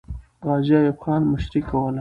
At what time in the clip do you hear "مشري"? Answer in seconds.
1.31-1.61